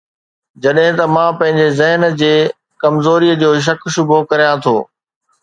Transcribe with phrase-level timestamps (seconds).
[0.65, 2.31] جڏهن ته مان پنهنجي ذهن جي
[2.85, 4.77] ڪمزوريءَ جو شڪ شبهو ڪريان ٿو